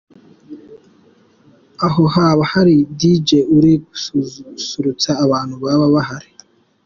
[1.85, 6.29] Aho haba hari Dj uri gususurutsa abantu baba bahari.